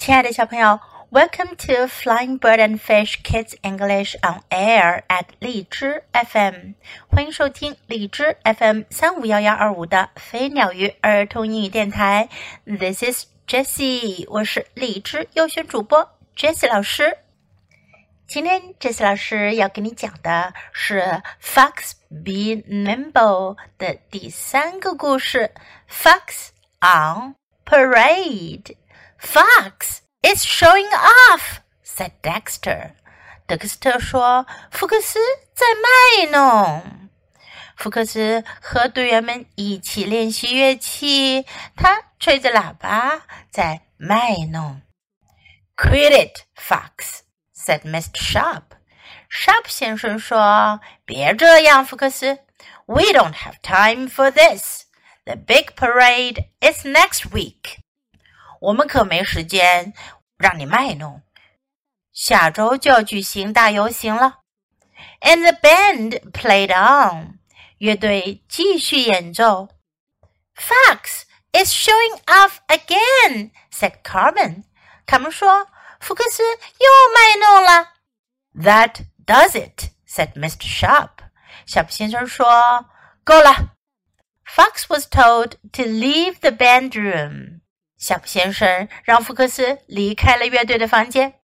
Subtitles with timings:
[0.00, 0.80] 亲爱的小朋友
[1.10, 6.72] ，Welcome to Flying Bird and Fish Kids English on Air at 荔枝 FM，
[7.08, 12.30] 欢迎收听荔枝 FM 三五幺幺二五的飞鸟鱼儿童英语电台。
[12.64, 17.18] This is Jessie，我是荔枝优选主播 Jessie 老师。
[18.26, 25.52] 今天 Jessie 老师要给你讲的是 Fox Be Nimble 的第三个故事
[25.90, 27.34] ，Fox on
[27.66, 28.76] Parade。
[29.19, 32.91] Fox is showing off," said Dexter.
[33.47, 35.19] 德克斯特说：“福克斯
[35.53, 37.09] 在卖弄。”
[37.77, 41.45] 福克斯和队员们一起练习乐器，
[41.75, 44.81] 他吹着喇叭在卖弄。"
[45.75, 47.19] Quit it, Fox,"
[47.53, 48.15] said Mr.
[48.15, 48.63] Sharp.
[49.29, 52.39] Sharp 先生说：“别这样，福克斯。
[52.85, 54.83] We don't have time for this.
[55.25, 57.79] The big parade is next week.”
[58.60, 59.92] 我们可没时间
[60.38, 61.22] 让你卖弄。
[62.12, 64.38] 下周就要举行大游行了。
[65.20, 67.38] And the band played on，
[67.78, 69.68] 乐队继续演奏。
[70.54, 74.64] Fox is showing off again，said Carmen。
[75.06, 75.66] 卡门说
[75.98, 77.94] ：“福克斯又卖弄了。
[78.54, 80.66] ”That does it，said Mr.
[80.66, 81.10] Sharp。
[81.66, 82.86] 夏普先生说
[83.24, 83.74] ：“够了。
[84.44, 87.59] ”Fox was told to leave the band room.
[87.99, 91.39] 小普先生让福克斯离开了乐队的房间。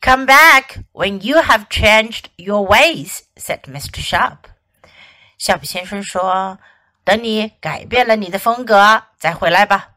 [0.00, 4.02] Come back when you have changed your ways," said Mr.
[4.02, 4.38] Sharp.
[5.38, 6.58] 小普先生说：“
[7.04, 9.90] 等你改变了你的风格，再回来吧。”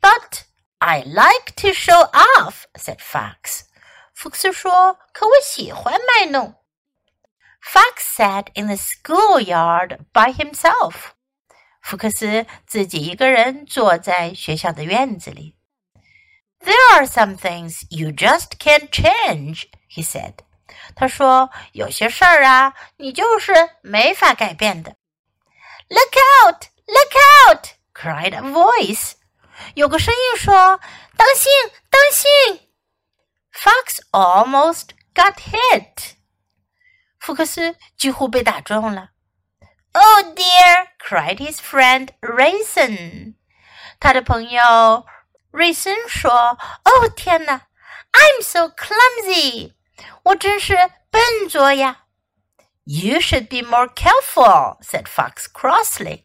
[0.00, 0.42] But
[0.78, 3.62] I like to show off," said Fox.
[4.12, 6.54] 福克斯说：“可我喜欢卖弄。”
[7.62, 11.12] Fox sat in the schoolyard by himself.
[11.81, 15.55] 福克斯自己一个人坐在学校的院子里。
[16.59, 20.33] There are some things you just can't change, he said.
[20.95, 24.95] 他说：“有些事儿啊，你就是没法改变的。”
[25.89, 26.65] Look out!
[26.85, 27.13] Look
[27.47, 27.67] out!
[27.93, 29.13] cried a voice.
[29.75, 30.79] 有个声音说
[31.15, 31.51] ：“当心，
[31.89, 32.69] 当心！”
[33.53, 36.13] Fox almost got hit.
[37.19, 39.11] 福克斯几乎被打中了。
[39.92, 40.88] Oh dear!
[40.98, 43.34] cried his friend Raisin.
[44.00, 45.06] 他的朋友
[45.50, 47.60] 瑞森说：“哦天哪，
[48.12, 49.72] I'm so clumsy，
[50.24, 50.74] 我真是
[51.10, 52.04] 笨拙呀。”
[52.84, 56.24] You should be more careful," said Fox crossly.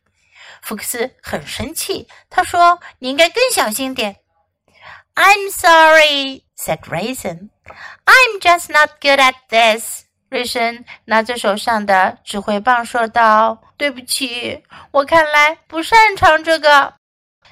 [0.61, 4.17] 福克斯很生气，他说：“你应该更小心点。”
[5.15, 7.49] I'm sorry," said Raisin.
[8.05, 10.02] "I'm just not good at this."
[10.34, 16.94] 瑞森拿着手上的指挥棒说道：“对不起，我看来不擅长这个。”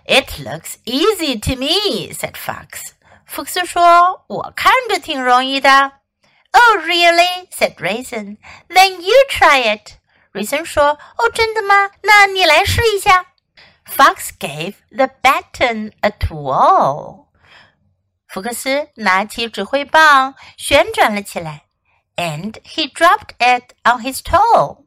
[0.04, 2.90] It looks easy to me," said Fox.
[3.24, 5.92] 福斯说：“我看着挺容易的。”
[6.50, 7.48] Oh, really?
[7.56, 8.38] said Raisin.
[8.68, 9.92] Then you try it.
[10.32, 11.92] Raisin 说：“哦，真的吗？
[12.02, 13.26] 那你来试一下。”
[13.86, 17.26] Fox gave the baton a twirl.
[18.26, 21.66] 福克斯拿起指挥棒旋转了起来。
[22.15, 24.85] and he dropped it on his toe.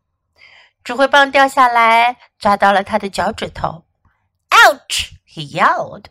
[0.83, 3.85] 指挥棒掉下来，扎到了他的脚趾头。
[4.51, 5.13] Ouch!
[5.27, 6.07] He yelled.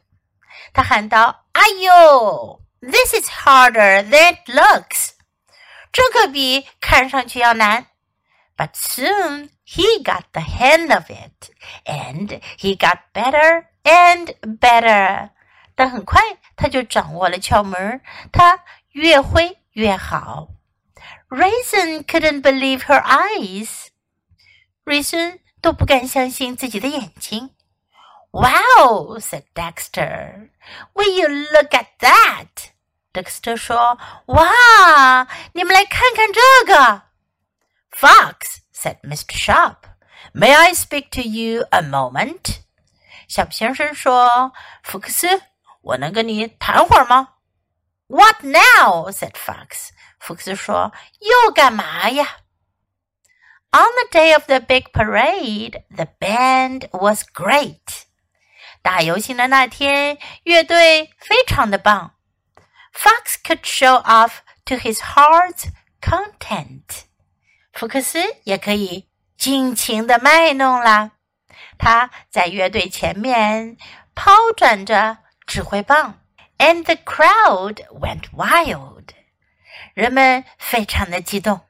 [0.73, 5.11] 他喊道：“哎呦，This is harder than it looks.
[5.91, 7.87] 这可比看上去要难。”
[8.55, 11.51] But soon he got the hang of it,
[11.85, 15.31] and he got better and better.
[15.75, 16.21] 但很快
[16.55, 20.49] 他就掌握了窍门，他越会越好。
[21.29, 23.87] Raisin couldn't believe her eyes.
[24.85, 27.51] Raisin 都不敢相信自己的眼睛。
[28.31, 30.49] Wow, said Dexter.
[30.93, 32.71] Will you look at that?
[33.11, 33.97] Dexter 说：“
[34.27, 37.03] 哇，你们来看看这个。”
[37.91, 39.33] Fox said Mr.
[39.33, 39.77] Sharp.
[40.33, 42.59] May I speak to you a moment?
[43.27, 44.53] 小先生说：“
[44.83, 45.41] 福克斯，
[45.81, 47.29] 我能跟你谈会儿吗？”
[48.07, 49.09] What now?
[49.11, 49.89] said Fox.
[50.23, 52.37] 福克斯说：“又干嘛呀？”
[53.71, 58.05] On the day of the big parade, the band was great.
[58.81, 62.15] 大游行的那天，乐队非常的棒。
[62.93, 65.67] Fox could show off to his heart's
[66.01, 67.03] content.
[67.73, 69.07] 福克斯也可以
[69.37, 71.11] 尽情的卖弄啦。
[71.77, 73.77] 他在乐队前面
[74.15, 76.15] 抛转着指挥棒，
[76.57, 79.09] and the crowd went wild.
[79.94, 81.60] 人们非常的激动。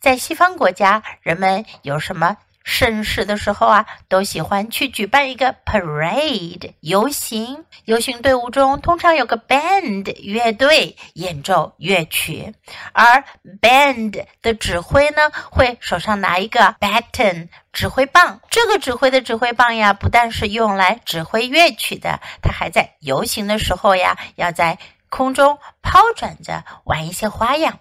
[0.00, 7.64] 在西方国家，人们有什么盛世的时候啊，都喜欢去举办一个 parade 游行。
[7.84, 12.54] 游行队伍中通常有个 band 乐队演奏乐曲，
[12.92, 13.24] 而
[13.60, 18.40] band 的指挥呢，会手上拿一个 baton 指挥棒。
[18.50, 24.78] 这个指挥的指挥棒呀，不但是用来指挥乐曲的，它还在游行的时候呀，要在
[25.08, 25.58] 空中
[25.92, 27.80] 抛转着，玩一些花样。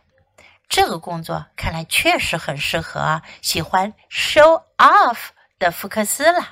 [0.67, 6.49] 这个工作看来确实很适合喜欢 show off 的福克斯了。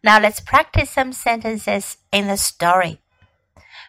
[0.00, 3.00] Now let's practice some sentences in the story.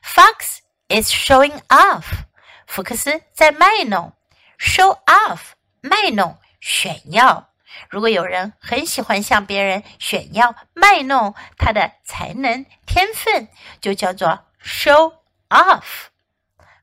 [0.04, 0.58] Fox
[0.90, 2.26] is showing off.
[2.68, 4.12] 福克斯在卖弄
[4.58, 7.52] ，show off 卖弄炫耀。
[7.90, 13.48] 如果有人很喜欢向别人炫耀、卖弄他的才能、天分，
[13.80, 15.14] 就叫做 show
[15.48, 16.10] off.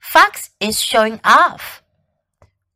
[0.05, 1.79] Fox is showing off.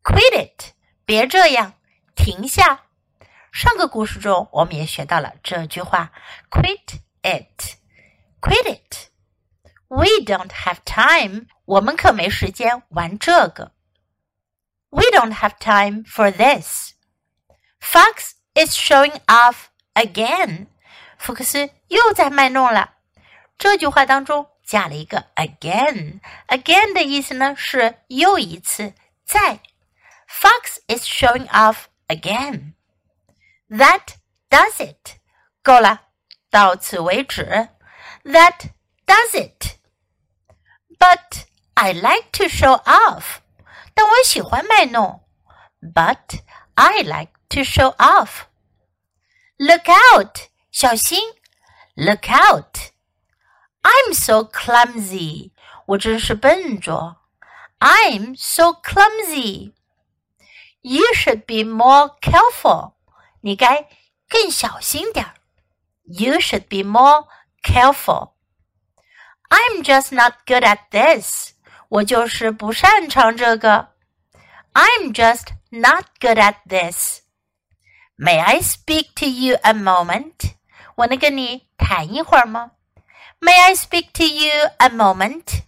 [0.03, 0.73] Quit it，
[1.06, 1.73] 别这样，
[2.15, 2.83] 停下。
[3.51, 6.12] 上个故事中我们也学到了这句话：
[6.50, 13.71] Quit it，quit it。We don't have time，我们可没时间玩这个。
[14.89, 20.67] We don't have time for this。Fox is showing off again。
[21.17, 22.95] 福克斯又在卖弄了。
[23.57, 29.59] 这句话当中 加了一个 again，again 的意思呢是又一次，再。
[30.27, 32.73] Fox is showing off again.
[33.69, 34.15] That
[34.50, 35.17] does it.
[35.63, 36.07] 够了，
[36.50, 37.69] 到此为止。
[38.23, 38.71] That
[39.06, 39.77] does it.
[40.97, 41.45] But
[41.75, 43.38] I like to show off.
[43.94, 45.23] 但我喜欢卖弄。
[45.81, 46.41] But
[46.73, 48.45] I like to show off.
[49.57, 50.50] Look out!
[50.71, 51.19] 小心！
[51.95, 52.88] Look out!
[53.81, 55.51] I'm so clumsy.
[55.85, 57.17] 我真是笨拙。
[57.79, 59.73] I'm so clumsy.
[60.81, 62.94] You should be more careful.
[63.41, 63.89] 你该
[64.27, 65.33] 更小心点儿。
[66.03, 67.27] You should be more
[67.63, 68.33] careful.
[69.50, 71.51] I'm just not good at this.
[71.89, 73.89] 我就是不擅长这个。
[74.73, 77.21] I'm just not good at this.
[78.17, 80.56] May I speak to you a moment?
[80.95, 82.71] 我能跟你谈一会儿吗
[83.42, 85.62] ？May I speak to you a moment?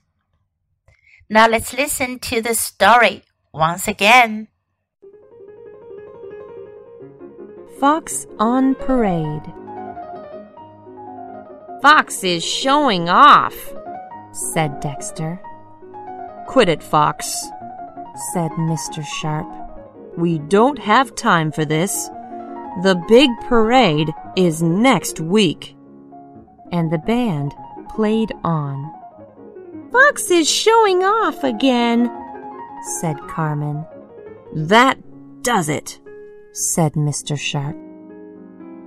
[1.30, 3.22] Now let's listen to the story
[3.52, 4.48] once again.
[7.80, 9.52] Fox on Parade.
[11.80, 13.56] Fox is showing off,
[14.32, 15.40] said Dexter.
[16.46, 17.34] Quit it, Fox,
[18.32, 19.04] said Mr.
[19.04, 19.48] Sharp.
[20.16, 22.08] We don't have time for this.
[22.82, 25.74] The big parade is next week.
[26.72, 27.54] And the band
[27.94, 28.92] played on.
[29.92, 32.10] Fox is showing off again,
[33.00, 33.84] said Carmen.
[34.54, 34.98] That
[35.42, 36.00] does it,
[36.52, 37.38] said Mr.
[37.38, 37.76] Sharp.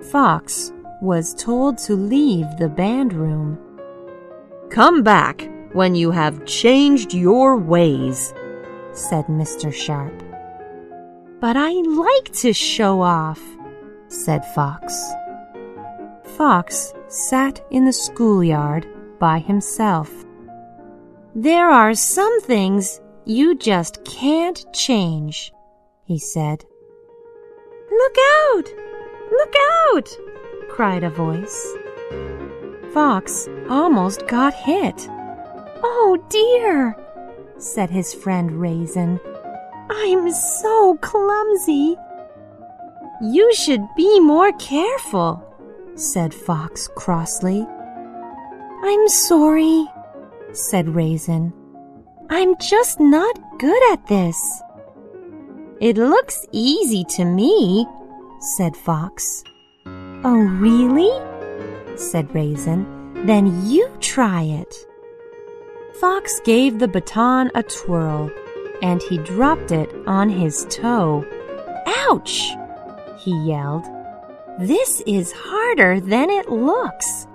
[0.01, 3.59] Fox was told to leave the band room.
[4.71, 8.33] Come back when you have changed your ways,
[8.93, 9.71] said Mr.
[9.71, 10.23] Sharp.
[11.39, 13.41] But I like to show off,
[14.07, 14.99] said Fox.
[16.37, 18.87] Fox sat in the schoolyard
[19.19, 20.11] by himself.
[21.33, 25.51] There are some things you just can't change,
[26.05, 26.63] he said.
[27.91, 28.69] Look out!
[29.31, 29.53] Look
[29.91, 30.09] out!
[30.69, 31.75] cried a voice.
[32.93, 35.07] Fox almost got hit.
[35.83, 36.97] Oh dear,
[37.57, 39.19] said his friend Raisin.
[39.89, 41.95] I'm so clumsy.
[43.21, 45.43] You should be more careful,
[45.95, 47.65] said Fox crossly.
[48.83, 49.85] I'm sorry,
[50.51, 51.53] said Raisin.
[52.29, 54.37] I'm just not good at this.
[55.79, 57.87] It looks easy to me,
[58.57, 59.43] said Fox.
[59.85, 61.11] Oh, really?
[61.97, 63.25] said Raisin.
[63.25, 64.75] Then you try it.
[65.99, 68.29] Fox gave the baton a twirl,
[68.81, 71.25] and he dropped it on his toe.
[71.87, 72.51] Ouch!
[73.19, 73.85] he yelled.
[74.59, 77.27] This is harder than it looks.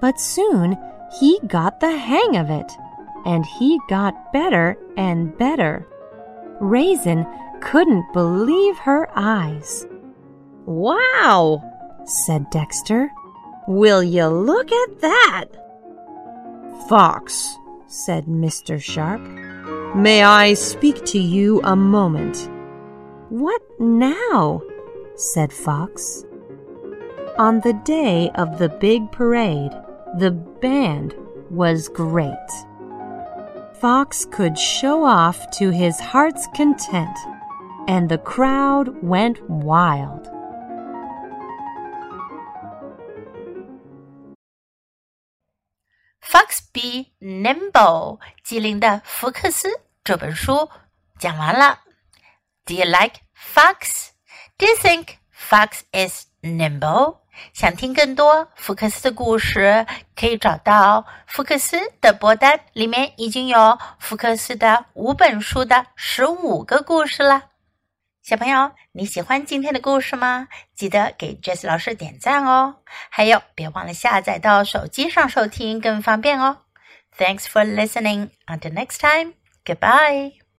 [0.00, 0.76] But soon
[1.20, 2.70] he got the hang of it,
[3.24, 5.86] and he got better and better.
[6.60, 7.26] Raisin
[7.60, 9.86] couldn't believe her eyes.
[10.64, 11.62] Wow,
[12.04, 13.10] said Dexter.
[13.68, 15.44] Will you look at that?
[16.88, 17.56] Fox,
[17.86, 18.80] said Mr.
[18.80, 19.20] Sharp.
[19.96, 22.50] May I speak to you a moment?
[23.28, 24.62] What now?
[25.16, 26.24] said Fox.
[27.38, 29.72] On the day of the big parade,
[30.18, 31.14] the band
[31.50, 32.32] was great.
[33.80, 37.16] Fox could show off to his heart's content,
[37.88, 40.28] and the crowd went wild.
[46.20, 49.68] Fox be nimble, 机灵的福克斯。
[50.02, 50.70] 这本书
[51.18, 51.80] 讲完了。
[52.64, 54.15] Do you like fox?
[54.58, 57.18] Do you think fox is nimble?
[57.52, 59.86] 想听更多福克斯的故事，
[60.18, 67.50] 可以找到福克斯的播单，里面已经有福克斯的五本书的十五个故事了。
[68.22, 70.48] 小朋友，你喜欢今天的故事吗？
[70.74, 72.76] 记得给 Jess 老师点赞哦！
[73.10, 76.62] 还有，别忘了下载到手机上收听，更方便哦。
[77.18, 78.30] Thanks for listening.
[78.46, 79.34] Until next time.
[79.66, 80.45] Goodbye.